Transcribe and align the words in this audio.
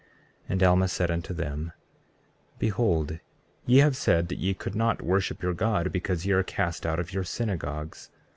33:2 0.47 0.49
And 0.49 0.63
Alma 0.63 0.87
said 0.87 1.11
unto 1.11 1.31
them: 1.31 1.73
Behold, 2.57 3.19
ye 3.67 3.77
have 3.81 3.95
said 3.95 4.29
that 4.29 4.39
ye 4.39 4.55
could 4.55 4.73
not 4.73 5.03
worship 5.03 5.43
your 5.43 5.53
God 5.53 5.91
because 5.91 6.25
ye 6.25 6.33
are 6.33 6.41
cast 6.41 6.87
out 6.87 6.99
of 6.99 7.13
your 7.13 7.23
synagogues. 7.23 8.09